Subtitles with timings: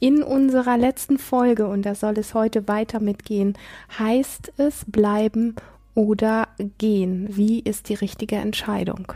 [0.00, 3.56] In unserer letzten Folge, und da soll es heute weiter mitgehen,
[3.98, 5.56] heißt es bleiben
[5.94, 7.28] oder gehen.
[7.36, 9.12] Wie ist die richtige Entscheidung?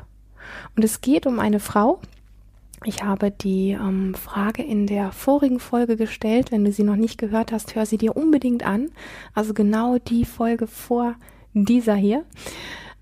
[0.76, 2.00] Und es geht um eine Frau.
[2.84, 6.52] Ich habe die ähm, Frage in der vorigen Folge gestellt.
[6.52, 8.90] Wenn du sie noch nicht gehört hast, hör sie dir unbedingt an.
[9.32, 11.14] Also genau die Folge vor
[11.54, 12.24] dieser hier.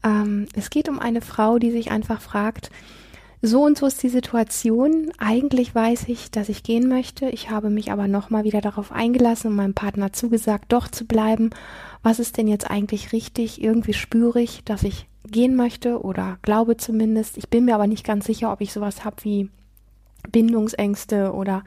[0.05, 2.70] Ähm, es geht um eine Frau, die sich einfach fragt,
[3.44, 5.12] so und so ist die Situation.
[5.18, 7.28] Eigentlich weiß ich, dass ich gehen möchte.
[7.28, 11.50] Ich habe mich aber nochmal wieder darauf eingelassen und meinem Partner zugesagt, doch zu bleiben.
[12.04, 13.60] Was ist denn jetzt eigentlich richtig?
[13.60, 17.36] Irgendwie spüre ich, dass ich gehen möchte oder glaube zumindest.
[17.36, 19.50] Ich bin mir aber nicht ganz sicher, ob ich sowas habe wie
[20.30, 21.64] Bindungsängste oder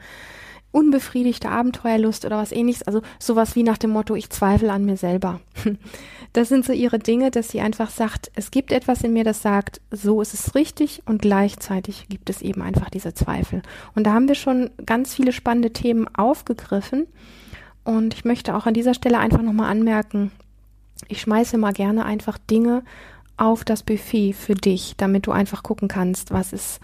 [0.76, 2.82] unbefriedigte Abenteuerlust oder was ähnliches.
[2.82, 5.40] Also sowas wie nach dem Motto, ich zweifle an mir selber.
[6.32, 9.40] Das sind so ihre Dinge, dass sie einfach sagt, es gibt etwas in mir, das
[9.40, 13.62] sagt, so ist es richtig und gleichzeitig gibt es eben einfach diese Zweifel.
[13.94, 17.06] Und da haben wir schon ganz viele spannende Themen aufgegriffen.
[17.84, 20.30] Und ich möchte auch an dieser Stelle einfach nochmal anmerken,
[21.08, 22.82] ich schmeiße mal gerne einfach Dinge
[23.36, 26.80] auf das Buffet für dich, damit du einfach gucken kannst, was ist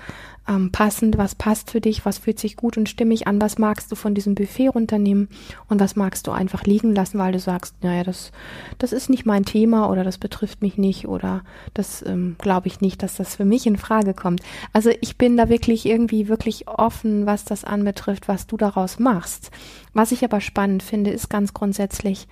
[0.49, 3.91] ähm, passend, was passt für dich, was fühlt sich gut und stimmig an, was magst
[3.93, 5.29] du von diesem Buffet runternehmen
[5.69, 8.33] und was magst du einfach liegen lassen, weil du sagst, naja, das,
[8.79, 11.43] das ist nicht mein Thema oder das betrifft mich nicht oder
[11.75, 14.43] das ähm, glaube ich nicht, dass das für mich in Frage kommt.
[14.73, 19.51] Also ich bin da wirklich irgendwie wirklich offen, was das anbetrifft, was du daraus machst.
[19.95, 22.27] Was ich aber spannend finde, ist ganz grundsätzlich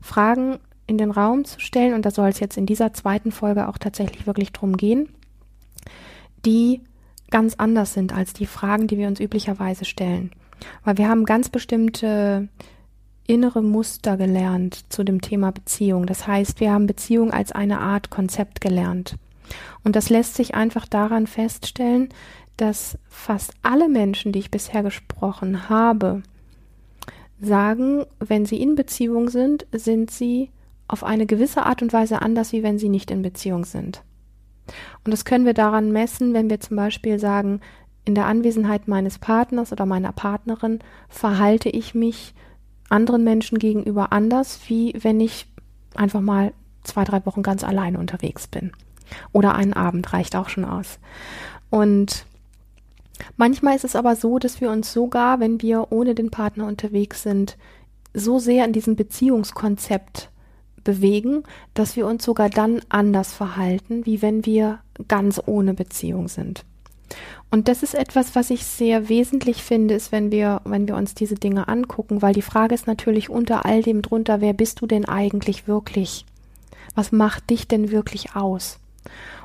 [0.00, 3.68] Fragen in den Raum zu stellen, und da soll es jetzt in dieser zweiten Folge
[3.68, 5.08] auch tatsächlich wirklich drum gehen,
[6.44, 6.80] die
[7.30, 10.32] ganz anders sind als die Fragen, die wir uns üblicherweise stellen.
[10.84, 12.48] Weil wir haben ganz bestimmte
[13.26, 16.06] innere Muster gelernt zu dem Thema Beziehung.
[16.06, 19.16] Das heißt, wir haben Beziehung als eine Art Konzept gelernt.
[19.84, 22.08] Und das lässt sich einfach daran feststellen,
[22.56, 26.22] dass fast alle Menschen, die ich bisher gesprochen habe,
[27.40, 30.50] sagen, wenn sie in Beziehung sind, sind sie
[30.92, 34.02] auf eine gewisse Art und Weise anders, wie wenn sie nicht in Beziehung sind.
[35.04, 37.60] Und das können wir daran messen, wenn wir zum Beispiel sagen,
[38.04, 42.34] in der Anwesenheit meines Partners oder meiner Partnerin verhalte ich mich
[42.88, 45.46] anderen Menschen gegenüber anders, wie wenn ich
[45.94, 46.52] einfach mal
[46.84, 48.72] zwei, drei Wochen ganz alleine unterwegs bin.
[49.32, 50.98] Oder einen Abend reicht auch schon aus.
[51.70, 52.26] Und
[53.36, 57.22] manchmal ist es aber so, dass wir uns sogar, wenn wir ohne den Partner unterwegs
[57.22, 57.56] sind,
[58.14, 60.31] so sehr in diesem Beziehungskonzept
[60.84, 61.44] bewegen,
[61.74, 66.64] dass wir uns sogar dann anders verhalten, wie wenn wir ganz ohne Beziehung sind.
[67.50, 71.14] Und das ist etwas, was ich sehr wesentlich finde, ist, wenn wir, wenn wir uns
[71.14, 74.86] diese Dinge angucken, weil die Frage ist natürlich unter all dem drunter, wer bist du
[74.86, 76.24] denn eigentlich wirklich?
[76.94, 78.78] Was macht dich denn wirklich aus?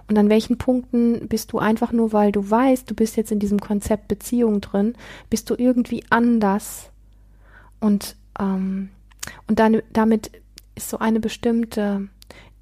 [0.08, 3.40] Und an welchen Punkten bist du einfach nur, weil du weißt, du bist jetzt in
[3.40, 4.96] diesem Konzept Beziehung drin,
[5.30, 6.90] bist du irgendwie anders
[7.82, 8.90] und ähm,
[9.48, 10.32] und dann, damit
[10.78, 12.08] ist so eine bestimmte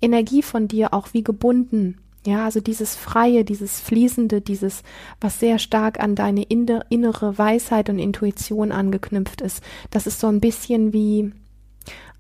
[0.02, 1.98] Energie von dir auch wie gebunden.
[2.26, 4.82] Ja, also dieses Freie, dieses Fließende, dieses,
[5.22, 10.40] was sehr stark an deine innere Weisheit und Intuition angeknüpft ist, das ist so ein
[10.40, 11.32] bisschen wie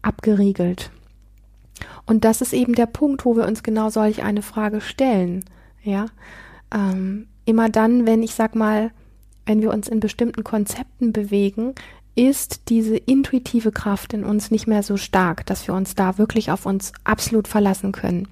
[0.03, 0.91] abgeriegelt.
[2.05, 5.44] Und das ist eben der Punkt, wo wir uns genau solch eine Frage stellen.
[5.81, 6.05] Ja,
[6.72, 8.91] ähm, immer dann, wenn ich sag mal,
[9.47, 11.73] wenn wir uns in bestimmten Konzepten bewegen,
[12.15, 16.49] ist diese intuitive Kraft in uns nicht mehr so stark, dass wir uns da wirklich
[16.49, 18.28] auf uns absolut verlassen können,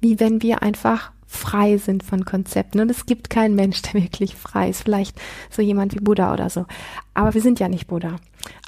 [0.00, 2.80] wie wenn wir einfach frei sind von Konzepten.
[2.80, 4.82] Und es gibt keinen Mensch, der wirklich frei ist.
[4.82, 5.18] Vielleicht
[5.50, 6.66] so jemand wie Buddha oder so.
[7.14, 8.16] Aber wir sind ja nicht Buddha.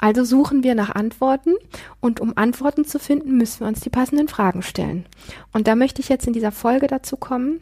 [0.01, 1.53] Also suchen wir nach Antworten
[1.99, 5.05] und um Antworten zu finden, müssen wir uns die passenden Fragen stellen.
[5.53, 7.61] Und da möchte ich jetzt in dieser Folge dazu kommen.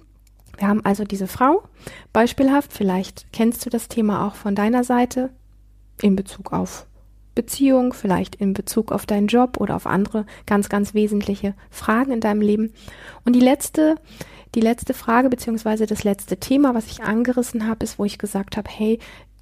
[0.58, 1.64] Wir haben also diese Frau,
[2.14, 5.32] beispielhaft, vielleicht kennst du das Thema auch von deiner Seite
[6.02, 6.86] in Bezug auf
[7.36, 12.20] Beziehung, vielleicht in Bezug auf deinen Job oder auf andere ganz, ganz wesentliche Fragen in
[12.20, 12.74] deinem Leben.
[13.26, 13.96] Und die letzte,
[14.56, 18.58] die letzte Frage beziehungsweise das letzte Thema, was ich angerissen habe, ist, wo ich gesagt
[18.58, 19.00] habe, hey,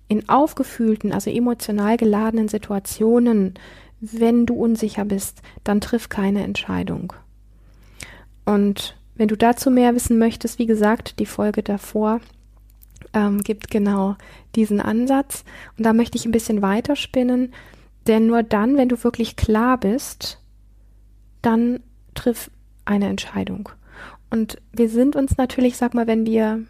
[0.08, 3.54] in aufgefühlten, also emotional geladenen Situationen,
[4.00, 7.14] wenn du unsicher bist, dann triff keine Entscheidung.
[8.46, 12.20] Und wenn du dazu mehr wissen möchtest, wie gesagt, die Folge davor
[13.14, 14.16] ähm, gibt genau
[14.56, 15.44] diesen Ansatz.
[15.78, 17.54] Und da möchte ich ein bisschen weiterspinnen
[18.08, 20.40] Denn nur dann, wenn du wirklich klar bist,
[21.42, 21.82] dann
[22.14, 22.50] triff
[22.86, 23.70] eine Entscheidung.
[24.30, 26.64] Und wir sind uns natürlich, sag mal, wenn wir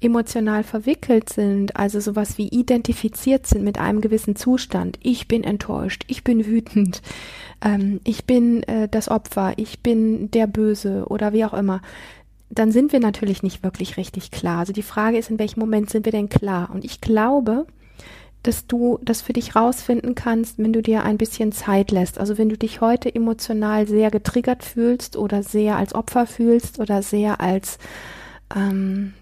[0.00, 4.98] emotional verwickelt sind, also sowas wie identifiziert sind mit einem gewissen Zustand.
[5.02, 7.02] Ich bin enttäuscht, ich bin wütend,
[7.64, 11.82] ähm, ich bin äh, das Opfer, ich bin der Böse oder wie auch immer.
[12.50, 14.60] Dann sind wir natürlich nicht wirklich richtig klar.
[14.60, 16.70] Also die Frage ist, in welchem Moment sind wir denn klar?
[16.72, 17.66] Und ich glaube,
[18.42, 22.18] dass du das für dich rausfinden kannst, wenn du dir ein bisschen Zeit lässt.
[22.18, 27.02] Also wenn du dich heute emotional sehr getriggert fühlst oder sehr als Opfer fühlst oder
[27.02, 27.78] sehr als
[28.54, 29.14] ähm,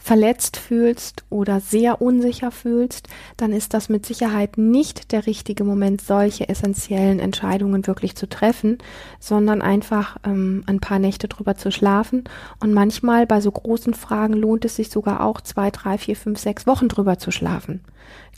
[0.00, 6.00] verletzt fühlst oder sehr unsicher fühlst, dann ist das mit Sicherheit nicht der richtige Moment,
[6.00, 8.78] solche essentiellen Entscheidungen wirklich zu treffen,
[9.20, 12.24] sondern einfach ähm, ein paar Nächte drüber zu schlafen.
[12.60, 16.38] Und manchmal bei so großen Fragen lohnt es sich sogar auch zwei, drei, vier, fünf,
[16.38, 17.84] sechs Wochen drüber zu schlafen.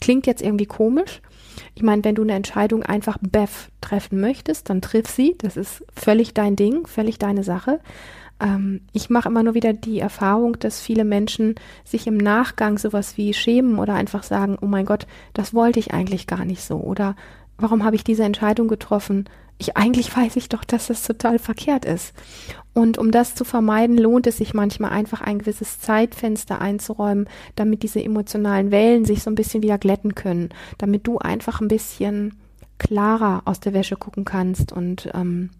[0.01, 1.21] Klingt jetzt irgendwie komisch.
[1.75, 5.35] Ich meine, wenn du eine Entscheidung einfach beff treffen möchtest, dann triff sie.
[5.37, 7.79] Das ist völlig dein Ding, völlig deine Sache
[8.43, 11.55] ähm, ich mache immer nur wieder die Erfahrung, dass viele Menschen
[11.85, 15.93] sich im Nachgang sowas wie schämen oder einfach sagen, oh mein Gott, das wollte ich
[15.93, 17.15] eigentlich gar nicht so oder
[17.57, 19.29] warum habe ich diese Entscheidung getroffen?
[19.59, 22.13] Ich eigentlich weiß ich doch, dass das total verkehrt ist.
[22.73, 27.83] Und um das zu vermeiden, lohnt es sich manchmal einfach ein gewisses Zeitfenster einzuräumen, damit
[27.83, 30.49] diese emotionalen Wellen sich so ein bisschen wieder glätten können,
[30.79, 32.33] damit du einfach ein bisschen
[32.79, 35.51] klarer aus der Wäsche gucken kannst und ähm,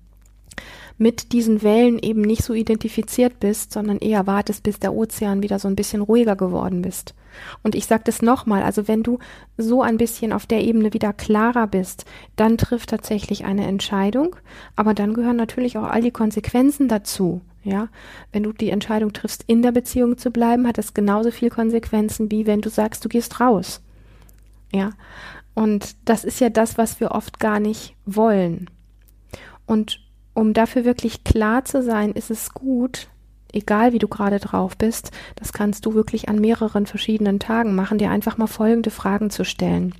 [0.98, 5.60] mit diesen Wellen eben nicht so identifiziert bist, sondern eher wartest, bis der Ozean wieder
[5.60, 7.16] so ein bisschen ruhiger geworden bist.
[7.63, 9.19] Und ich sage das nochmal, also wenn du
[9.57, 12.06] so ein bisschen auf der Ebene wieder klarer bist,
[12.36, 14.36] dann trifft tatsächlich eine Entscheidung,
[14.75, 17.42] aber dann gehören natürlich auch all die Konsequenzen dazu.
[17.66, 17.88] Ja,
[18.34, 22.30] wenn du die Entscheidung triffst, in der Beziehung zu bleiben, hat das genauso viel Konsequenzen,
[22.30, 23.81] wie wenn du sagst, du gehst raus.
[24.74, 24.92] Ja,
[25.54, 28.69] und das ist ja das, was wir oft gar nicht wollen.
[29.66, 30.02] Und
[30.33, 33.07] um dafür wirklich klar zu sein, ist es gut,
[33.51, 37.97] egal wie du gerade drauf bist, das kannst du wirklich an mehreren verschiedenen Tagen machen,
[37.97, 39.94] dir einfach mal folgende Fragen zu stellen.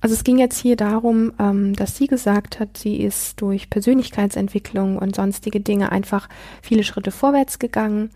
[0.00, 4.96] Also es ging jetzt hier darum, ähm, dass sie gesagt hat, sie ist durch Persönlichkeitsentwicklung
[4.96, 6.28] und sonstige Dinge einfach
[6.62, 8.10] viele Schritte vorwärts gegangen,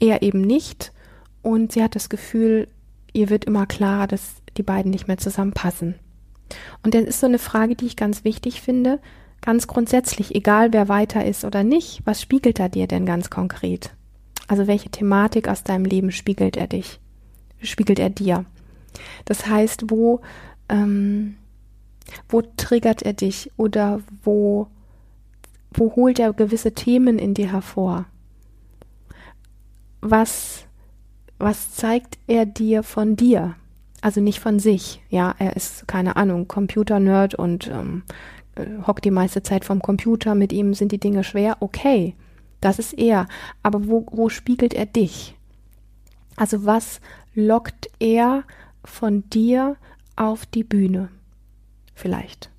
[0.00, 0.92] er eben nicht.
[1.42, 2.68] Und sie hat das Gefühl,
[3.12, 5.96] ihr wird immer klarer, dass die beiden nicht mehr zusammenpassen.
[6.82, 8.98] Und dann ist so eine Frage, die ich ganz wichtig finde.
[9.42, 13.90] Ganz grundsätzlich, egal wer weiter ist oder nicht, was spiegelt er dir denn ganz konkret?
[14.46, 17.00] Also welche Thematik aus deinem Leben spiegelt er dich?
[17.60, 18.44] Spiegelt er dir?
[19.24, 20.20] Das heißt, wo,
[20.68, 21.36] ähm,
[22.28, 24.68] wo triggert er dich oder wo,
[25.72, 28.06] wo holt er gewisse Themen in dir hervor?
[30.00, 30.66] Was,
[31.38, 33.56] was zeigt er dir von dir?
[34.02, 35.02] Also nicht von sich.
[35.10, 38.02] Ja, er ist, keine Ahnung, Computer-Nerd und ähm,
[38.54, 42.14] äh, hockt die meiste Zeit vom Computer, mit ihm sind die Dinge schwer, okay,
[42.60, 43.26] das ist er.
[43.62, 45.36] Aber wo, wo spiegelt er dich?
[46.36, 47.00] Also was
[47.34, 48.44] lockt er
[48.84, 49.76] von dir
[50.16, 51.08] auf die Bühne?
[51.94, 52.50] Vielleicht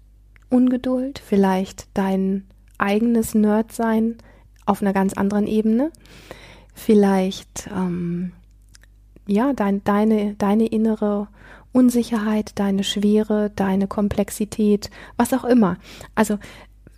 [0.50, 2.46] Ungeduld, vielleicht dein
[2.77, 4.18] eigenes Nerdsein
[4.65, 5.91] auf einer ganz anderen Ebene,
[6.75, 8.34] vielleicht ähm,
[9.25, 11.27] ja dein, deine deine innere
[11.74, 15.77] Unsicherheit, deine Schwere, deine Komplexität, was auch immer.
[16.15, 16.38] Also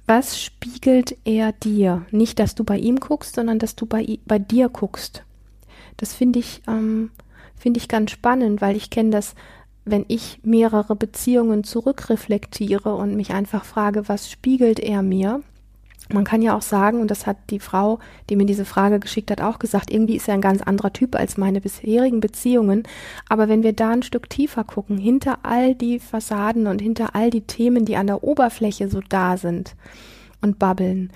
[0.07, 2.05] was spiegelt er dir?
[2.11, 5.23] Nicht, dass du bei ihm guckst, sondern dass du bei, bei dir guckst.
[5.97, 7.09] Das finde ich, ähm,
[7.55, 9.33] finde ich ganz spannend, weil ich kenne das,
[9.83, 15.41] wenn ich mehrere Beziehungen zurückreflektiere und mich einfach frage, was spiegelt er mir?
[16.13, 19.31] Man kann ja auch sagen, und das hat die Frau, die mir diese Frage geschickt
[19.31, 22.83] hat, auch gesagt, irgendwie ist er ein ganz anderer Typ als meine bisherigen Beziehungen.
[23.27, 27.31] Aber wenn wir da ein Stück tiefer gucken, hinter all die Fassaden und hinter all
[27.31, 29.75] die Themen, die an der Oberfläche so da sind
[30.41, 31.11] und babbeln,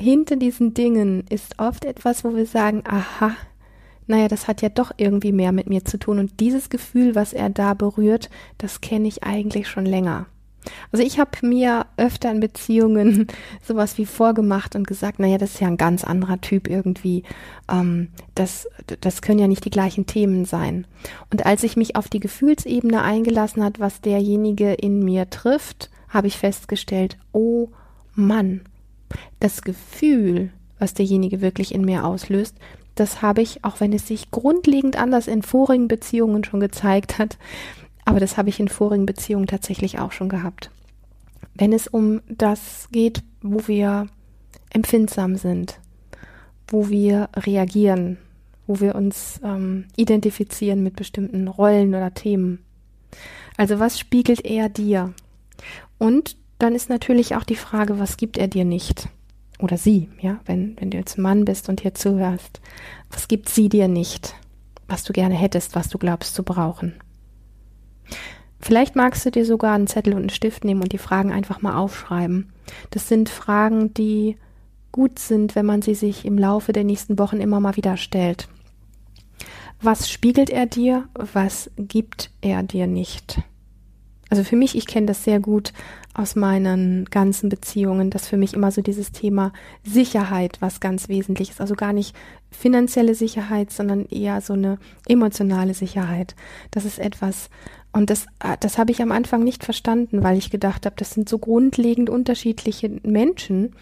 [0.00, 3.32] hinter diesen Dingen ist oft etwas, wo wir sagen, aha,
[4.06, 6.18] naja, das hat ja doch irgendwie mehr mit mir zu tun.
[6.18, 10.26] Und dieses Gefühl, was er da berührt, das kenne ich eigentlich schon länger.
[10.92, 13.26] Also ich habe mir öfter in Beziehungen
[13.62, 17.22] sowas wie vorgemacht und gesagt, naja, das ist ja ein ganz anderer Typ irgendwie.
[17.70, 18.68] Ähm, das,
[19.00, 20.86] das können ja nicht die gleichen Themen sein.
[21.30, 26.26] Und als ich mich auf die Gefühlsebene eingelassen hat, was derjenige in mir trifft, habe
[26.26, 27.68] ich festgestellt, oh
[28.14, 28.62] Mann,
[29.38, 32.56] das Gefühl, was derjenige wirklich in mir auslöst,
[32.94, 37.38] das habe ich, auch wenn es sich grundlegend anders in vorigen Beziehungen schon gezeigt hat,
[38.10, 40.70] aber das habe ich in vorigen Beziehungen tatsächlich auch schon gehabt.
[41.54, 44.08] Wenn es um das geht, wo wir
[44.70, 45.78] empfindsam sind,
[46.66, 48.18] wo wir reagieren,
[48.66, 52.60] wo wir uns ähm, identifizieren mit bestimmten Rollen oder Themen.
[53.56, 55.12] Also was spiegelt er dir?
[55.98, 59.08] Und dann ist natürlich auch die Frage, was gibt er dir nicht?
[59.60, 62.60] Oder sie, ja, wenn, wenn du jetzt Mann bist und hier zuhörst.
[63.10, 64.34] Was gibt sie dir nicht,
[64.88, 66.94] was du gerne hättest, was du glaubst zu brauchen?
[68.60, 71.62] Vielleicht magst du dir sogar einen Zettel und einen Stift nehmen und die Fragen einfach
[71.62, 72.52] mal aufschreiben.
[72.90, 74.36] Das sind Fragen, die
[74.92, 78.48] gut sind, wenn man sie sich im Laufe der nächsten Wochen immer mal wieder stellt.
[79.80, 81.08] Was spiegelt er dir?
[81.14, 83.40] Was gibt er dir nicht?
[84.28, 85.72] Also für mich, ich kenne das sehr gut
[86.14, 89.52] aus meinen ganzen Beziehungen, dass für mich immer so dieses Thema
[89.84, 91.60] Sicherheit was ganz wesentlich ist.
[91.60, 92.14] Also gar nicht
[92.50, 94.78] finanzielle Sicherheit, sondern eher so eine
[95.08, 96.36] emotionale Sicherheit.
[96.70, 97.50] Das ist etwas,
[97.92, 98.26] und das,
[98.60, 102.08] das habe ich am Anfang nicht verstanden, weil ich gedacht habe, das sind so grundlegend
[102.08, 103.74] unterschiedliche Menschen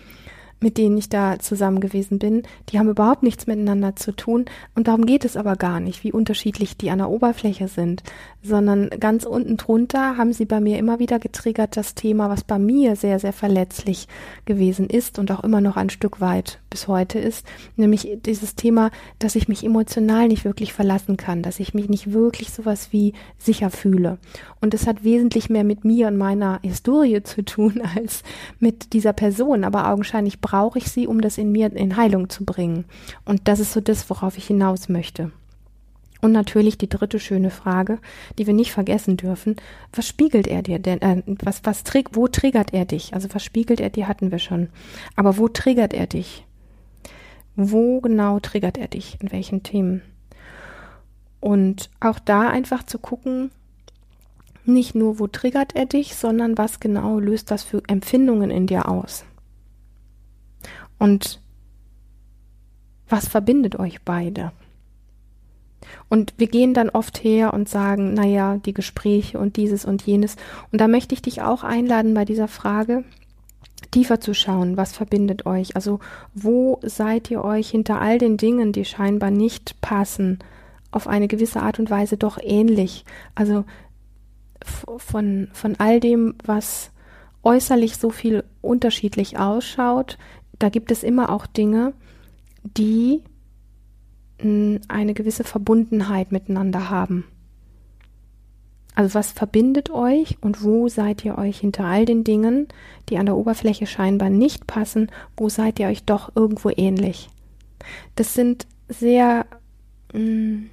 [0.60, 4.46] mit denen ich da zusammen gewesen bin, die haben überhaupt nichts miteinander zu tun.
[4.74, 8.02] Und darum geht es aber gar nicht, wie unterschiedlich die an der Oberfläche sind,
[8.42, 12.58] sondern ganz unten drunter haben sie bei mir immer wieder getriggert das Thema, was bei
[12.58, 14.08] mir sehr, sehr verletzlich
[14.46, 17.46] gewesen ist und auch immer noch ein Stück weit bis heute ist,
[17.76, 22.12] nämlich dieses Thema, dass ich mich emotional nicht wirklich verlassen kann, dass ich mich nicht
[22.12, 24.18] wirklich sowas wie sicher fühle.
[24.60, 28.22] Und es hat wesentlich mehr mit mir und meiner Historie zu tun als
[28.58, 32.44] mit dieser Person, aber augenscheinlich brauche ich sie, um das in mir in Heilung zu
[32.44, 32.84] bringen.
[33.24, 35.30] Und das ist so das, worauf ich hinaus möchte.
[36.20, 37.98] Und natürlich die dritte schöne Frage,
[38.38, 39.56] die wir nicht vergessen dürfen.
[39.92, 41.00] Was spiegelt er dir denn?
[41.00, 43.14] Äh, was, was, wo triggert er dich?
[43.14, 44.68] Also was spiegelt er dir, hatten wir schon.
[45.14, 46.44] Aber wo triggert er dich?
[47.60, 49.18] Wo genau triggert er dich?
[49.20, 50.00] In welchen Themen?
[51.40, 53.50] Und auch da einfach zu gucken,
[54.64, 58.88] nicht nur wo triggert er dich, sondern was genau löst das für Empfindungen in dir
[58.88, 59.24] aus?
[61.00, 61.40] Und
[63.08, 64.52] was verbindet euch beide?
[66.08, 70.36] Und wir gehen dann oft her und sagen, naja, die Gespräche und dieses und jenes.
[70.70, 73.02] Und da möchte ich dich auch einladen bei dieser Frage,
[73.90, 75.76] tiefer zu schauen, was verbindet euch?
[75.76, 76.00] Also
[76.34, 80.38] wo seid ihr euch hinter all den Dingen, die scheinbar nicht passen,
[80.90, 83.04] auf eine gewisse Art und Weise doch ähnlich?
[83.34, 83.64] Also
[84.64, 86.90] von, von all dem, was
[87.42, 90.18] äußerlich so viel unterschiedlich ausschaut,
[90.58, 91.92] da gibt es immer auch Dinge,
[92.62, 93.22] die
[94.40, 97.24] hm, eine gewisse Verbundenheit miteinander haben.
[98.98, 102.66] Also was verbindet euch und wo seid ihr euch hinter all den Dingen,
[103.08, 107.30] die an der Oberfläche scheinbar nicht passen, wo seid ihr euch doch irgendwo ähnlich?
[108.16, 109.46] Das sind sehr,
[110.12, 110.70] hm,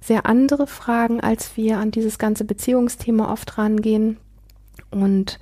[0.00, 4.16] sehr andere Fragen, als wir an dieses ganze Beziehungsthema oft rangehen.
[4.90, 5.38] Und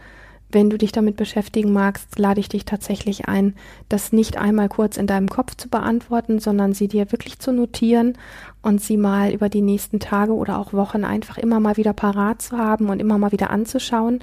[0.50, 3.54] wenn du dich damit beschäftigen magst, lade ich dich tatsächlich ein,
[3.88, 8.16] das nicht einmal kurz in deinem Kopf zu beantworten, sondern sie dir wirklich zu notieren
[8.62, 12.40] und sie mal über die nächsten Tage oder auch Wochen einfach immer mal wieder parat
[12.40, 14.20] zu haben und immer mal wieder anzuschauen,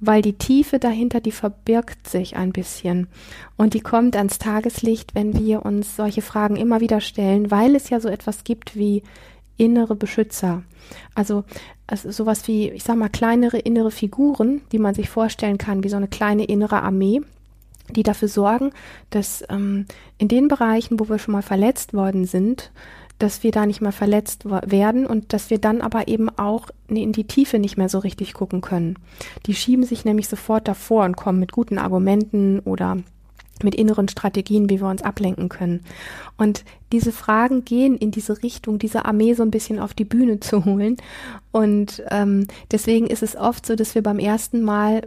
[0.00, 3.06] weil die Tiefe dahinter, die verbirgt sich ein bisschen.
[3.56, 7.88] Und die kommt ans Tageslicht, wenn wir uns solche Fragen immer wieder stellen, weil es
[7.90, 9.02] ja so etwas gibt wie
[9.58, 10.62] innere Beschützer.
[11.14, 11.44] Also,
[11.86, 15.90] also sowas wie, ich sag mal, kleinere innere Figuren, die man sich vorstellen kann, wie
[15.90, 17.20] so eine kleine innere Armee,
[17.90, 18.72] die dafür sorgen,
[19.10, 19.86] dass ähm,
[20.16, 22.70] in den Bereichen, wo wir schon mal verletzt worden sind,
[23.18, 27.12] dass wir da nicht mehr verletzt werden und dass wir dann aber eben auch in
[27.12, 28.96] die Tiefe nicht mehr so richtig gucken können.
[29.46, 32.98] Die schieben sich nämlich sofort davor und kommen mit guten Argumenten oder
[33.64, 35.82] mit inneren Strategien, wie wir uns ablenken können.
[36.36, 40.40] Und diese Fragen gehen in diese Richtung, diese Armee so ein bisschen auf die Bühne
[40.40, 40.96] zu holen.
[41.52, 45.02] Und ähm, deswegen ist es oft so, dass wir beim ersten Mal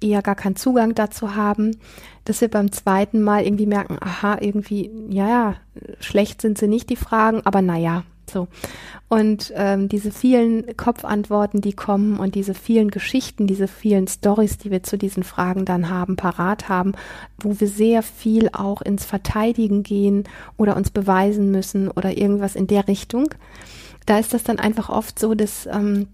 [0.00, 1.76] eher gar keinen Zugang dazu haben,
[2.24, 5.56] dass wir beim zweiten Mal irgendwie merken, aha, irgendwie, ja, ja,
[6.00, 8.48] schlecht sind sie nicht, die Fragen, aber naja, so.
[9.08, 14.70] Und ähm, diese vielen Kopfantworten, die kommen und diese vielen Geschichten, diese vielen Stories, die
[14.70, 16.92] wir zu diesen Fragen dann haben, parat haben,
[17.38, 20.24] wo wir sehr viel auch ins Verteidigen gehen
[20.56, 23.28] oder uns beweisen müssen oder irgendwas in der Richtung,
[24.06, 26.08] da ist das dann einfach oft so, dass ähm,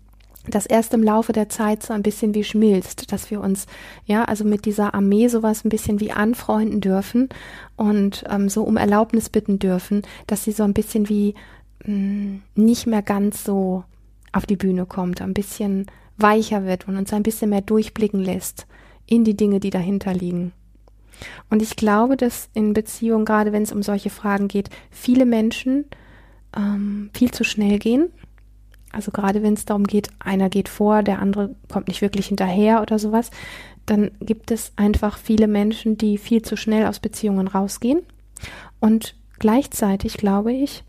[0.51, 3.67] das erst im Laufe der Zeit so ein bisschen wie schmilzt, dass wir uns,
[4.07, 7.29] ja, also mit dieser Armee sowas ein bisschen wie anfreunden dürfen
[7.77, 11.35] und ähm, so um Erlaubnis bitten dürfen, dass sie so ein bisschen wie
[11.85, 13.85] mh, nicht mehr ganz so
[14.33, 18.67] auf die Bühne kommt, ein bisschen weicher wird und uns ein bisschen mehr durchblicken lässt
[19.07, 20.53] in die Dinge, die dahinter liegen.
[21.51, 25.87] Und ich glaube, dass in Beziehungen, gerade wenn es um solche Fragen geht, viele Menschen
[26.57, 28.11] ähm, viel zu schnell gehen.
[28.93, 32.83] Also gerade wenn es darum geht, einer geht vor, der andere kommt nicht wirklich hinterher
[32.83, 33.31] oder sowas,
[33.87, 38.01] dann gibt es einfach viele Menschen, die viel zu schnell aus Beziehungen rausgehen.
[38.81, 40.85] Und gleichzeitig glaube ich,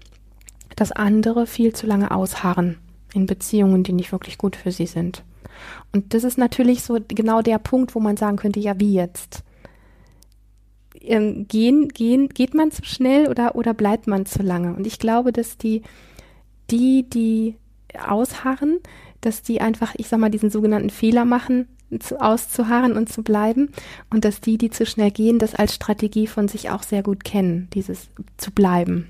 [0.79, 2.77] dass andere viel zu lange ausharren
[3.13, 5.23] in Beziehungen, die nicht wirklich gut für sie sind.
[5.91, 9.43] Und das ist natürlich so genau der Punkt, wo man sagen könnte, ja, wie jetzt?
[11.01, 14.73] Ähm, gehen, gehen, geht man zu schnell oder, oder bleibt man zu lange?
[14.73, 15.81] Und ich glaube, dass die,
[16.71, 17.55] die, die
[18.07, 18.79] ausharren,
[19.19, 21.67] dass die einfach, ich sag mal, diesen sogenannten Fehler machen,
[21.99, 23.71] zu, auszuharren und zu bleiben
[24.11, 27.25] und dass die, die zu schnell gehen, das als Strategie von sich auch sehr gut
[27.25, 29.07] kennen, dieses zu bleiben.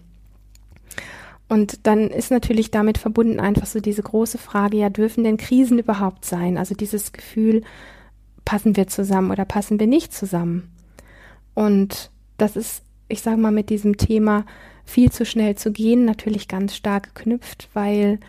[1.49, 5.79] Und dann ist natürlich damit verbunden einfach so diese große Frage, ja, dürfen denn Krisen
[5.79, 6.57] überhaupt sein?
[6.57, 7.63] Also dieses Gefühl,
[8.45, 10.71] passen wir zusammen oder passen wir nicht zusammen?
[11.55, 14.45] Und das ist, ich sage mal, mit diesem Thema
[14.85, 18.19] viel zu schnell zu gehen natürlich ganz stark geknüpft, weil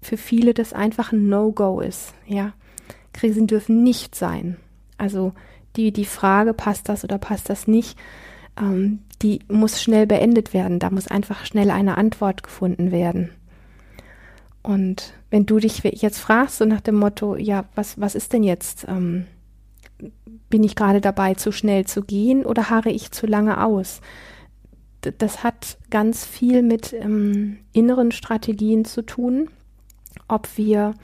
[0.00, 2.52] für viele das einfach ein No-Go ist, ja.
[3.12, 4.56] Krisen dürfen nicht sein.
[4.96, 5.32] Also
[5.76, 7.98] die, die Frage, passt das oder passt das nicht,
[8.60, 10.78] ähm, die muss schnell beendet werden.
[10.78, 13.30] Da muss einfach schnell eine Antwort gefunden werden.
[14.62, 18.42] Und wenn du dich jetzt fragst, so nach dem Motto, ja, was, was ist denn
[18.42, 18.86] jetzt?
[18.88, 19.26] Ähm,
[20.48, 24.00] bin ich gerade dabei, zu schnell zu gehen oder harre ich zu lange aus?
[25.18, 29.48] das hat ganz viel mit ähm, inneren Strategien zu tun,
[30.28, 30.94] ob wir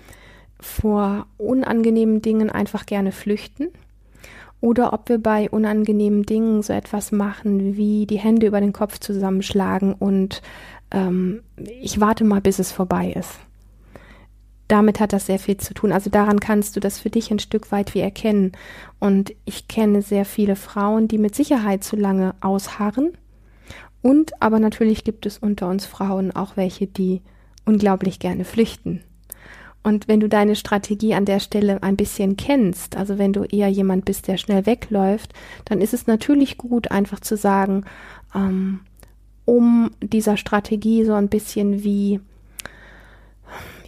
[0.61, 3.69] vor unangenehmen Dingen einfach gerne flüchten
[4.61, 8.99] oder ob wir bei unangenehmen Dingen so etwas machen wie die Hände über den Kopf
[8.99, 10.43] zusammenschlagen und
[10.91, 11.43] ähm,
[11.81, 13.39] ich warte mal, bis es vorbei ist.
[14.69, 15.93] Damit hat das sehr viel zu tun.
[15.93, 18.53] Also daran kannst du das für dich ein Stück weit wie erkennen.
[18.99, 23.13] Und ich kenne sehr viele Frauen, die mit Sicherheit zu lange ausharren.
[24.03, 27.23] Und aber natürlich gibt es unter uns Frauen auch welche, die
[27.65, 29.03] unglaublich gerne flüchten.
[29.87, 33.69] Und wenn du deine Strategie an der Stelle ein bisschen kennst, also wenn du eher
[33.69, 35.33] jemand bist, der schnell wegläuft,
[35.65, 37.85] dann ist es natürlich gut, einfach zu sagen,
[38.35, 38.81] ähm,
[39.45, 42.19] um dieser Strategie so ein bisschen wie,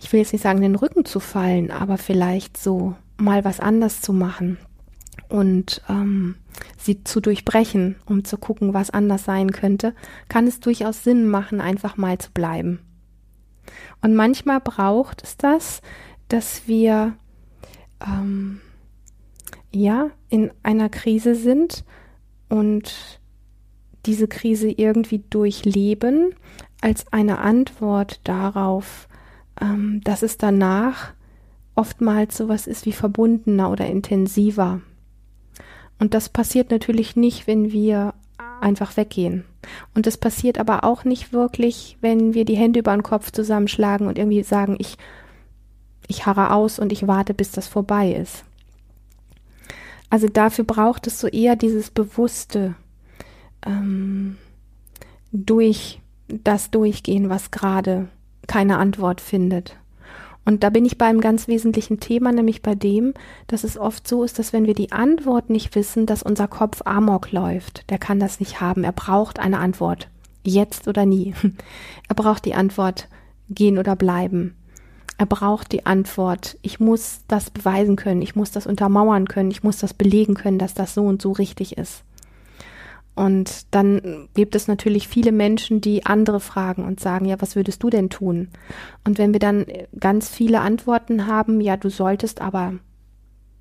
[0.01, 4.01] ich will jetzt nicht sagen, den Rücken zu fallen, aber vielleicht so mal was anders
[4.01, 4.57] zu machen
[5.29, 6.37] und ähm,
[6.77, 9.97] sie zu durchbrechen, um zu gucken, was anders sein könnte,
[10.29, 12.79] kann es durchaus Sinn machen, einfach mal zu bleiben.
[14.03, 15.83] Und manchmal braucht es das,
[16.29, 17.17] dass wir
[18.07, 18.61] ähm,
[19.73, 21.85] ja in einer Krise sind
[22.49, 23.21] und
[24.07, 26.35] diese Krise irgendwie durchleben
[26.81, 29.09] als eine Antwort darauf,
[29.61, 31.13] ähm, dass es danach
[31.75, 34.81] oftmals sowas ist wie verbundener oder intensiver.
[35.99, 38.15] Und das passiert natürlich nicht, wenn wir
[38.61, 39.45] einfach weggehen.
[39.95, 44.07] Und das passiert aber auch nicht wirklich, wenn wir die Hände über den Kopf zusammenschlagen
[44.07, 44.97] und irgendwie sagen, ich,
[46.07, 48.45] ich harre aus und ich warte, bis das vorbei ist.
[50.11, 52.75] Also dafür braucht es so eher dieses bewusste
[53.67, 54.37] ähm,
[55.33, 58.09] durch das Durchgehen, was gerade
[58.47, 59.77] keine Antwort findet.
[60.49, 63.13] Und da bin ich bei einem ganz wesentlichen Thema, nämlich bei dem,
[63.49, 66.81] dass es oft so ist, dass wenn wir die Antwort nicht wissen, dass unser Kopf
[66.87, 67.85] amok läuft.
[67.91, 68.83] Der kann das nicht haben.
[68.83, 70.09] Er braucht eine Antwort.
[70.45, 71.35] Jetzt oder nie.
[72.09, 73.09] Er braucht die Antwort
[73.51, 74.57] gehen oder bleiben.
[75.19, 79.63] Er braucht die Antwort, ich muss das beweisen können, ich muss das untermauern können, ich
[79.63, 82.05] muss das belegen können, dass das so und so richtig ist.
[83.19, 87.83] Und dann gibt es natürlich viele Menschen, die andere fragen und sagen, ja, was würdest
[87.83, 88.47] du denn tun?
[89.03, 89.67] Und wenn wir dann
[89.99, 92.75] ganz viele Antworten haben, ja, du solltest aber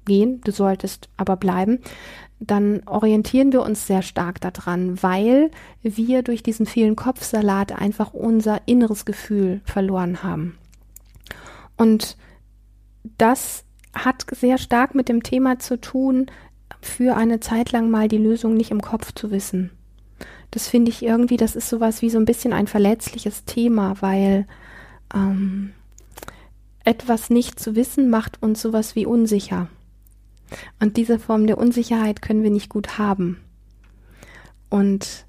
[0.06, 1.80] gehen, du solltest aber bleiben,
[2.40, 5.50] dann orientieren wir uns sehr stark daran, weil
[5.82, 10.56] wir durch diesen vielen Kopfsalat einfach unser inneres Gefühl verloren haben.
[11.78, 12.16] Und
[13.18, 13.64] das
[13.96, 16.28] hat sehr stark mit dem Thema zu tun,
[16.82, 19.72] für eine Zeit lang mal die Lösung nicht im Kopf zu wissen.
[20.52, 24.48] Das finde ich irgendwie, das ist sowas wie so ein bisschen ein verletzliches Thema, weil
[25.14, 25.74] ähm,
[26.84, 29.68] etwas nicht zu wissen macht uns sowas wie unsicher.
[30.80, 33.42] Und diese Form der Unsicherheit können wir nicht gut haben.
[34.70, 35.26] Und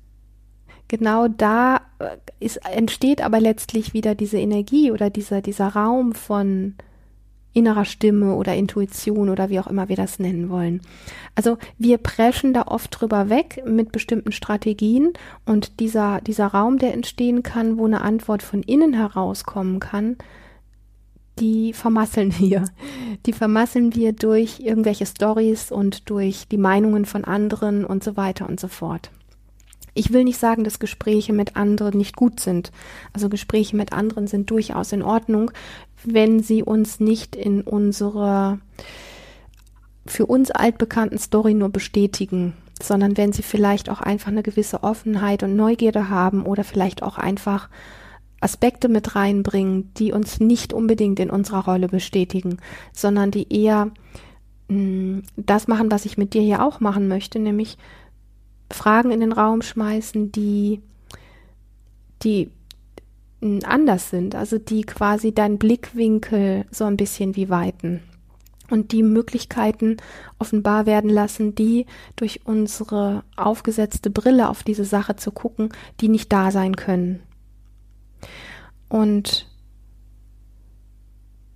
[0.86, 6.74] genau da äh, ist, entsteht aber letztlich wieder diese Energie oder dieser, dieser Raum von
[7.52, 10.80] innerer Stimme oder Intuition oder wie auch immer wir das nennen wollen.
[11.34, 15.12] Also wir preschen da oft drüber weg mit bestimmten Strategien
[15.44, 20.16] und dieser, dieser Raum, der entstehen kann, wo eine Antwort von innen herauskommen kann,
[21.38, 22.64] die vermasseln wir.
[23.26, 28.48] Die vermasseln wir durch irgendwelche Stories und durch die Meinungen von anderen und so weiter
[28.48, 29.10] und so fort.
[29.98, 32.70] Ich will nicht sagen, dass Gespräche mit anderen nicht gut sind.
[33.12, 35.50] Also Gespräche mit anderen sind durchaus in Ordnung,
[36.04, 38.60] wenn sie uns nicht in unserer
[40.06, 45.42] für uns altbekannten Story nur bestätigen, sondern wenn sie vielleicht auch einfach eine gewisse Offenheit
[45.42, 47.68] und Neugierde haben oder vielleicht auch einfach
[48.40, 52.58] Aspekte mit reinbringen, die uns nicht unbedingt in unserer Rolle bestätigen,
[52.92, 53.86] sondern die eher
[54.68, 57.78] mh, hm, das machen, was ich mit dir hier auch machen möchte, nämlich
[58.70, 60.82] Fragen in den Raum schmeißen, die,
[62.22, 62.50] die
[63.64, 68.02] anders sind, also die quasi deinen Blickwinkel so ein bisschen wie weiten
[68.70, 69.96] und die Möglichkeiten
[70.38, 76.32] offenbar werden lassen, die durch unsere aufgesetzte Brille auf diese Sache zu gucken, die nicht
[76.32, 77.22] da sein können.
[78.88, 79.46] Und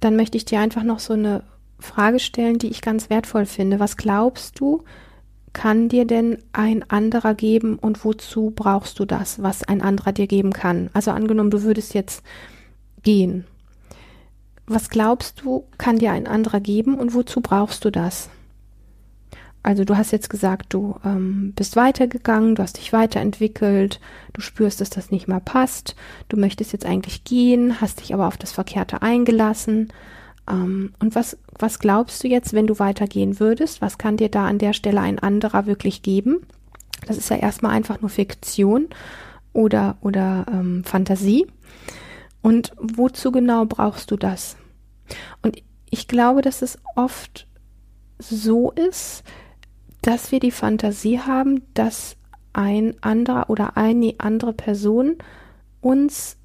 [0.00, 1.44] dann möchte ich dir einfach noch so eine
[1.78, 3.80] Frage stellen, die ich ganz wertvoll finde.
[3.80, 4.84] Was glaubst du,
[5.52, 10.26] kann dir denn ein anderer geben und wozu brauchst du das, was ein anderer dir
[10.26, 10.90] geben kann?
[10.92, 12.22] Also angenommen, du würdest jetzt
[13.02, 13.44] gehen
[14.66, 18.30] was glaubst du, kann dir ein anderer geben und wozu brauchst du das?
[19.64, 24.00] Also du hast jetzt gesagt, du ähm, bist weitergegangen, du hast dich weiterentwickelt,
[24.32, 25.94] du spürst, dass das nicht mehr passt,
[26.28, 29.92] du möchtest jetzt eigentlich gehen, hast dich aber auf das Verkehrte eingelassen.
[30.48, 33.80] Ähm, und was, was glaubst du jetzt, wenn du weitergehen würdest?
[33.80, 36.46] Was kann dir da an der Stelle ein anderer wirklich geben?
[37.06, 38.88] Das ist ja erstmal einfach nur Fiktion
[39.52, 41.46] oder, oder ähm, Fantasie.
[42.42, 44.56] Und wozu genau brauchst du das?
[45.42, 47.46] Und ich glaube, dass es oft
[48.18, 49.24] so ist,
[50.00, 52.16] dass wir die Fantasie haben, dass
[52.52, 55.16] ein anderer oder eine andere Person
[55.80, 56.36] uns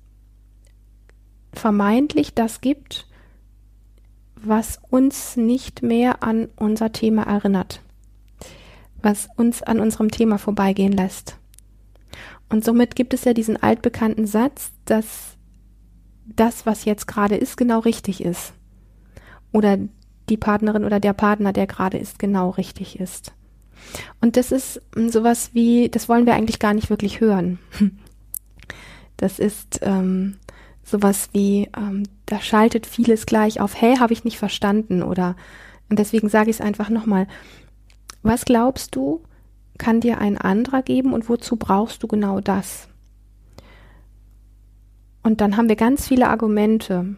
[1.53, 3.06] vermeintlich das gibt,
[4.43, 7.81] was uns nicht mehr an unser Thema erinnert,
[9.01, 11.37] was uns an unserem Thema vorbeigehen lässt.
[12.49, 15.37] Und somit gibt es ja diesen altbekannten Satz, dass
[16.25, 18.53] das, was jetzt gerade ist, genau richtig ist.
[19.51, 19.77] Oder
[20.29, 23.33] die Partnerin oder der Partner, der gerade ist, genau richtig ist.
[24.21, 27.59] Und das ist sowas wie, das wollen wir eigentlich gar nicht wirklich hören.
[29.19, 30.37] Das ist ähm,
[30.87, 35.35] sowas wie, ähm, da schaltet vieles gleich auf, hey, habe ich nicht verstanden oder
[35.89, 37.27] und deswegen sage ich es einfach nochmal.
[38.23, 39.21] Was glaubst du,
[39.77, 42.89] kann dir ein anderer geben und wozu brauchst du genau das?
[45.23, 47.15] Und dann haben wir ganz viele Argumente,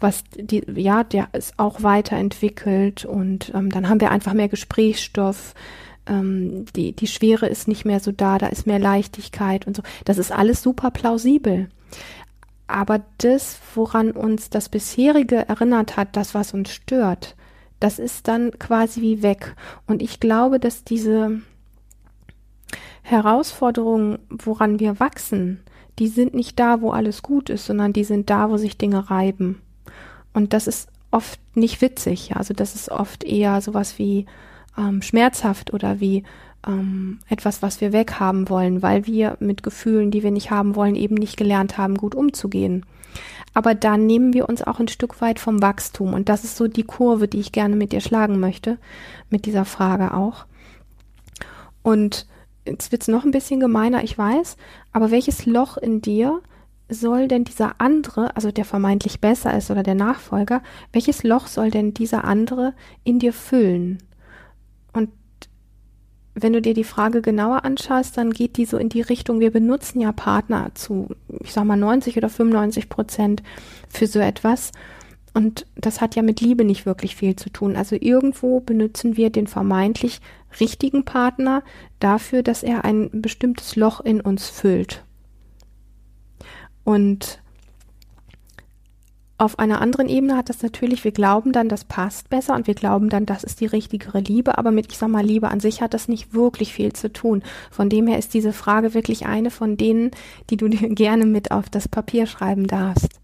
[0.00, 5.54] was die, ja, der ist auch weiterentwickelt und ähm, dann haben wir einfach mehr Gesprächsstoff.
[6.06, 9.82] Ähm, die, die Schwere ist nicht mehr so da, da ist mehr Leichtigkeit und so.
[10.04, 11.68] Das ist alles super plausibel.
[12.68, 17.34] Aber das, woran uns das bisherige erinnert hat, das, was uns stört,
[17.80, 19.56] das ist dann quasi wie weg.
[19.86, 21.40] Und ich glaube, dass diese
[23.02, 25.60] Herausforderungen, woran wir wachsen,
[25.98, 29.10] die sind nicht da, wo alles gut ist, sondern die sind da, wo sich Dinge
[29.10, 29.62] reiben.
[30.32, 32.36] Und das ist oft nicht witzig.
[32.36, 34.26] Also das ist oft eher sowas wie
[34.76, 36.24] ähm, schmerzhaft oder wie
[36.66, 40.96] ähm, etwas, was wir weghaben wollen, weil wir mit Gefühlen, die wir nicht haben wollen,
[40.96, 42.84] eben nicht gelernt haben, gut umzugehen.
[43.54, 46.14] Aber dann nehmen wir uns auch ein Stück weit vom Wachstum.
[46.14, 48.78] Und das ist so die Kurve, die ich gerne mit dir schlagen möchte,
[49.30, 50.46] mit dieser Frage auch.
[51.82, 52.26] Und
[52.66, 54.56] jetzt wird's noch ein bisschen gemeiner, ich weiß,
[54.92, 56.40] aber welches Loch in dir
[56.90, 61.70] soll denn dieser andere, also der vermeintlich besser ist oder der Nachfolger, welches Loch soll
[61.70, 63.98] denn dieser andere in dir füllen?
[66.40, 69.50] Wenn du dir die Frage genauer anschaust, dann geht die so in die Richtung, wir
[69.50, 71.08] benutzen ja Partner zu,
[71.40, 73.42] ich sag mal 90 oder 95 Prozent
[73.88, 74.72] für so etwas.
[75.34, 77.76] Und das hat ja mit Liebe nicht wirklich viel zu tun.
[77.76, 80.20] Also irgendwo benutzen wir den vermeintlich
[80.58, 81.62] richtigen Partner
[82.00, 85.04] dafür, dass er ein bestimmtes Loch in uns füllt.
[86.84, 87.40] Und
[89.38, 92.74] auf einer anderen Ebene hat das natürlich, wir glauben dann, das passt besser und wir
[92.74, 95.80] glauben dann, das ist die richtigere Liebe, aber mit, ich sag mal, Liebe an sich
[95.80, 97.44] hat das nicht wirklich viel zu tun.
[97.70, 100.10] Von dem her ist diese Frage wirklich eine von denen,
[100.50, 103.20] die du dir gerne mit auf das Papier schreiben darfst.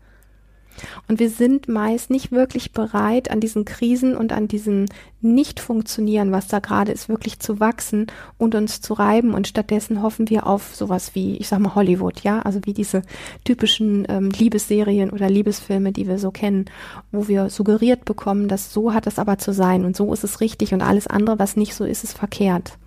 [1.09, 4.87] Und wir sind meist nicht wirklich bereit, an diesen Krisen und an diesem
[5.21, 8.07] Nicht-Funktionieren, was da gerade ist, wirklich zu wachsen
[8.39, 9.35] und uns zu reiben.
[9.35, 13.03] Und stattdessen hoffen wir auf sowas wie, ich sag mal, Hollywood, ja, also wie diese
[13.45, 16.67] typischen ähm, Liebesserien oder Liebesfilme, die wir so kennen,
[17.13, 20.41] wo wir suggeriert bekommen, dass so hat es aber zu sein und so ist es
[20.41, 22.79] richtig und alles andere, was nicht so ist, ist verkehrt.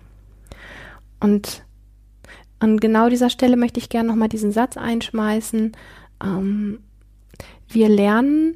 [1.20, 1.64] Und
[2.60, 5.72] an genau dieser Stelle möchte ich gerne nochmal diesen Satz einschmeißen.
[6.22, 6.80] Ähm,
[7.68, 8.54] wir lernen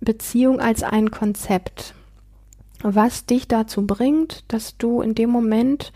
[0.00, 1.94] Beziehung als ein Konzept,
[2.82, 5.92] was dich dazu bringt, dass du in dem Moment,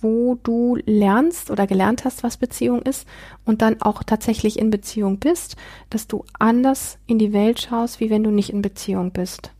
[0.00, 3.06] wo du lernst oder gelernt hast, was Beziehung ist
[3.44, 5.56] und dann auch tatsächlich in Beziehung bist,
[5.90, 9.52] dass du anders in die Welt schaust, wie wenn du nicht in Beziehung bist.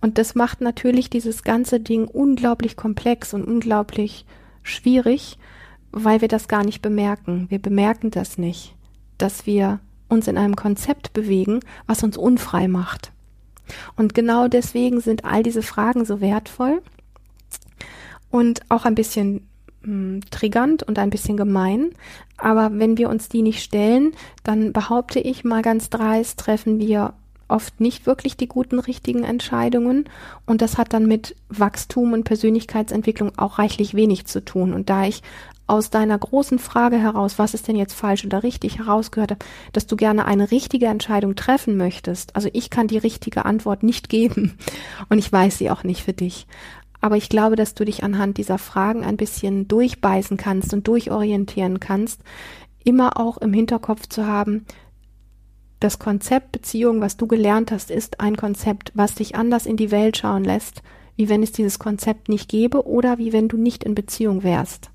[0.00, 4.26] Und das macht natürlich dieses ganze Ding unglaublich komplex und unglaublich
[4.62, 5.38] schwierig,
[5.90, 7.46] weil wir das gar nicht bemerken.
[7.48, 8.74] Wir bemerken das nicht
[9.18, 9.80] dass wir
[10.14, 13.12] uns in einem Konzept bewegen, was uns unfrei macht.
[13.96, 16.82] Und genau deswegen sind all diese Fragen so wertvoll
[18.30, 19.46] und auch ein bisschen
[19.82, 21.90] mh, hm, triggernd und ein bisschen gemein.
[22.36, 27.14] Aber wenn wir uns die nicht stellen, dann behaupte ich mal ganz dreist, treffen wir
[27.46, 30.08] oft nicht wirklich die guten, richtigen Entscheidungen.
[30.46, 34.72] Und das hat dann mit Wachstum und Persönlichkeitsentwicklung auch reichlich wenig zu tun.
[34.72, 35.22] Und da ich
[35.66, 39.36] aus deiner großen Frage heraus, was ist denn jetzt falsch oder richtig, herausgehört
[39.72, 42.36] dass du gerne eine richtige Entscheidung treffen möchtest.
[42.36, 44.58] Also ich kann die richtige Antwort nicht geben
[45.08, 46.46] und ich weiß sie auch nicht für dich.
[47.00, 51.80] Aber ich glaube, dass du dich anhand dieser Fragen ein bisschen durchbeißen kannst und durchorientieren
[51.80, 52.22] kannst,
[52.82, 54.64] immer auch im Hinterkopf zu haben,
[55.80, 59.90] das Konzept Beziehung, was du gelernt hast, ist ein Konzept, was dich anders in die
[59.90, 60.82] Welt schauen lässt,
[61.16, 64.90] wie wenn es dieses Konzept nicht gäbe oder wie wenn du nicht in Beziehung wärst.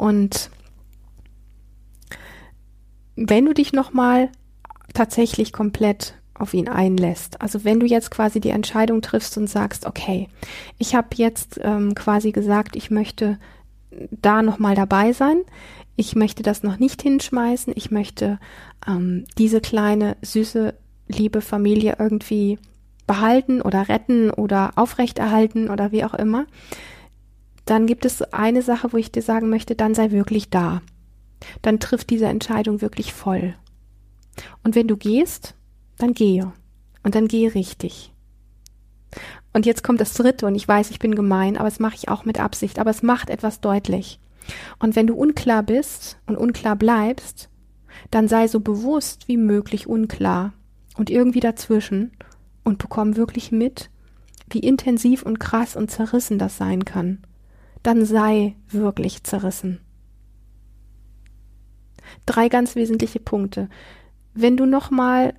[0.00, 0.50] Und
[3.16, 4.30] wenn du dich nochmal
[4.94, 7.42] tatsächlich komplett auf ihn einlässt.
[7.42, 10.26] Also wenn du jetzt quasi die Entscheidung triffst und sagst, okay,
[10.78, 13.38] ich habe jetzt ähm, quasi gesagt, ich möchte
[14.10, 15.42] da nochmal dabei sein,
[15.96, 18.38] ich möchte das noch nicht hinschmeißen, ich möchte
[18.88, 20.72] ähm, diese kleine, süße,
[21.08, 22.58] liebe Familie irgendwie
[23.06, 26.46] behalten oder retten oder aufrechterhalten oder wie auch immer,
[27.70, 30.82] dann gibt es eine Sache, wo ich dir sagen möchte, dann sei wirklich da.
[31.62, 33.54] Dann trifft diese Entscheidung wirklich voll.
[34.64, 35.54] Und wenn du gehst,
[35.96, 36.52] dann gehe.
[37.04, 38.12] Und dann gehe richtig.
[39.52, 42.08] Und jetzt kommt das dritte, und ich weiß, ich bin gemein, aber es mache ich
[42.08, 44.18] auch mit Absicht, aber es macht etwas deutlich.
[44.80, 47.50] Und wenn du unklar bist und unklar bleibst,
[48.10, 50.54] dann sei so bewusst wie möglich unklar
[50.96, 52.10] und irgendwie dazwischen
[52.64, 53.90] und bekomm wirklich mit,
[54.48, 57.22] wie intensiv und krass und zerrissen das sein kann
[57.82, 59.80] dann sei wirklich zerrissen.
[62.26, 63.68] Drei ganz wesentliche Punkte.
[64.34, 65.34] Wenn du nochmal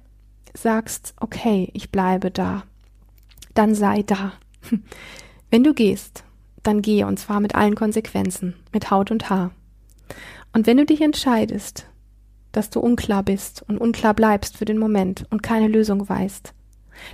[0.53, 2.63] sagst, okay, ich bleibe da,
[3.53, 4.33] dann sei da.
[5.49, 6.23] Wenn du gehst,
[6.63, 9.51] dann gehe und zwar mit allen Konsequenzen, mit Haut und Haar.
[10.53, 11.87] Und wenn du dich entscheidest,
[12.51, 16.53] dass du unklar bist und unklar bleibst für den Moment und keine Lösung weißt,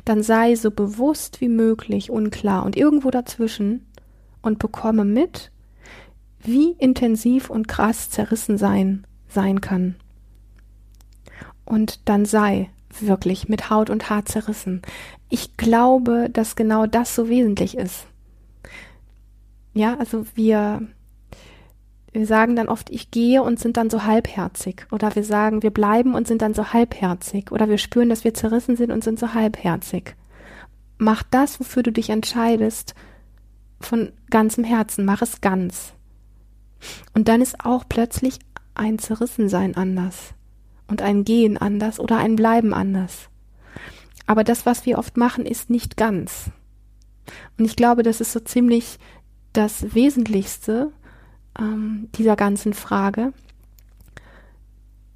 [0.05, 3.86] dann sei so bewusst wie möglich unklar und irgendwo dazwischen
[4.47, 5.51] und bekomme mit,
[6.39, 9.95] wie intensiv und krass zerrissen sein sein kann.
[11.65, 14.81] Und dann sei wirklich mit Haut und Haar zerrissen.
[15.29, 18.07] Ich glaube, dass genau das so wesentlich ist.
[19.73, 20.81] Ja, also wir,
[22.13, 24.87] wir sagen dann oft, ich gehe und sind dann so halbherzig.
[24.91, 27.51] Oder wir sagen, wir bleiben und sind dann so halbherzig.
[27.51, 30.15] Oder wir spüren, dass wir zerrissen sind und sind so halbherzig.
[30.97, 32.95] Mach das, wofür du dich entscheidest,
[33.79, 35.93] von ganzem Herzen, mach es ganz.
[37.13, 38.39] Und dann ist auch plötzlich
[38.75, 40.33] ein Zerrissensein anders
[40.87, 43.29] und ein Gehen anders oder ein Bleiben anders.
[44.25, 46.51] Aber das, was wir oft machen, ist nicht ganz.
[47.57, 48.99] Und ich glaube, das ist so ziemlich
[49.53, 50.91] das Wesentlichste
[51.59, 53.33] ähm, dieser ganzen Frage,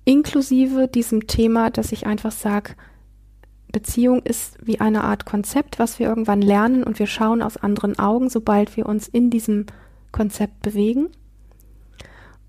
[0.06, 2.76] inklusive diesem Thema, dass ich einfach sage,
[3.72, 7.98] Beziehung ist wie eine Art Konzept, was wir irgendwann lernen und wir schauen aus anderen
[8.00, 9.66] Augen, sobald wir uns in diesem
[10.12, 11.10] Konzept bewegen.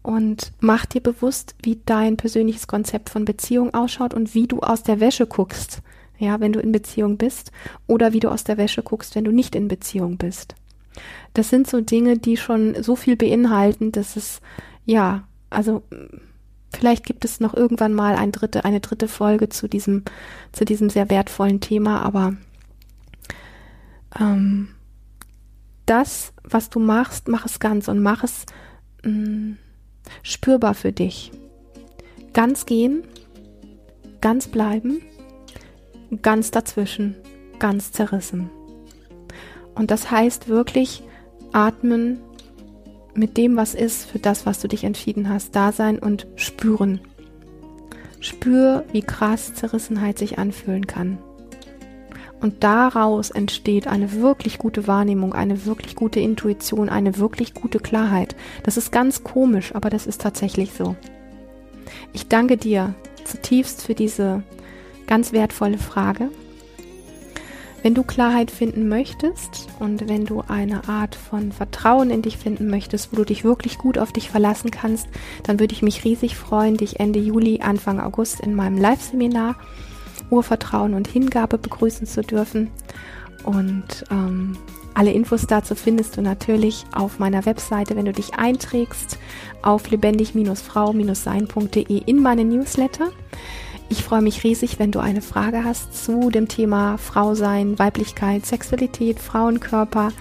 [0.02, 4.82] Und mach dir bewusst, wie dein persönliches Konzept von Beziehung ausschaut und wie du aus
[4.82, 5.80] der Wäsche guckst,
[6.18, 7.52] ja, wenn du in Beziehung bist
[7.86, 10.56] oder wie du aus der Wäsche guckst, wenn du nicht in Beziehung bist.
[11.34, 14.40] Das sind so Dinge, die schon so viel beinhalten, dass es,
[14.84, 15.82] ja, also
[16.82, 20.02] Vielleicht gibt es noch irgendwann mal ein dritte, eine dritte Folge zu diesem,
[20.50, 22.34] zu diesem sehr wertvollen Thema, aber
[24.18, 24.66] ähm,
[25.86, 28.46] das, was du machst, mach es ganz und mach es
[29.04, 29.58] mh, mm,
[30.24, 31.30] spürbar für dich.
[32.32, 33.04] Ganz gehen,
[34.20, 35.02] ganz bleiben,
[36.20, 37.14] ganz dazwischen,
[37.60, 38.50] ganz zerrissen.
[39.76, 41.04] Und das heißt wirklich
[41.52, 42.18] atmen,
[43.14, 47.00] mit dem, was ist, für das, was du dich entschieden hast, da sein und spüren.
[48.20, 51.18] Spür, wie krass Zerrissenheit sich anfühlen kann.
[52.40, 58.34] Und daraus entsteht eine wirklich gute Wahrnehmung, eine wirklich gute Intuition, eine wirklich gute Klarheit.
[58.64, 60.96] Das ist ganz komisch, aber das ist tatsächlich so.
[62.12, 62.94] Ich danke dir
[63.24, 64.42] zutiefst für diese
[65.06, 66.30] ganz wertvolle Frage
[67.82, 72.68] wenn du Klarheit finden möchtest und wenn du eine Art von Vertrauen in dich finden
[72.68, 75.08] möchtest, wo du dich wirklich gut auf dich verlassen kannst,
[75.42, 79.56] dann würde ich mich riesig freuen, dich Ende Juli, Anfang August in meinem Live-Seminar
[80.30, 82.70] Urvertrauen und Hingabe begrüßen zu dürfen.
[83.44, 84.56] Und ähm,
[84.94, 89.18] Alle Infos dazu findest du natürlich auf meiner Webseite, wenn du dich einträgst
[89.62, 93.08] auf lebendig-frau-sein.de in meine Newsletter.
[93.92, 98.46] Ich freue mich riesig, wenn du eine Frage hast zu dem Thema Frau sein, Weiblichkeit,
[98.46, 100.12] Sexualität, Frauenkörper,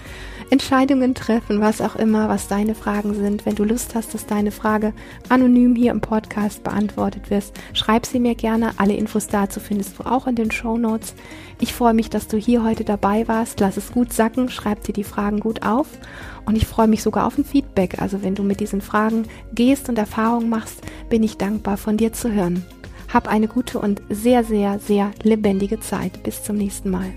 [0.50, 3.46] Entscheidungen treffen, was auch immer, was deine Fragen sind.
[3.46, 4.92] Wenn du Lust hast, dass deine Frage
[5.30, 8.72] anonym hier im Podcast beantwortet wird, schreib sie mir gerne.
[8.76, 11.14] Alle Infos dazu findest du auch in den Show Notes.
[11.58, 13.58] Ich freue mich, dass du hier heute dabei warst.
[13.60, 15.86] Lass es gut sacken, schreib dir die Fragen gut auf
[16.44, 18.02] und ich freue mich sogar auf ein Feedback.
[18.02, 22.12] Also wenn du mit diesen Fragen gehst und Erfahrungen machst, bin ich dankbar von dir
[22.12, 22.66] zu hören.
[23.12, 26.22] Hab eine gute und sehr, sehr, sehr lebendige Zeit.
[26.22, 27.12] Bis zum nächsten Mal.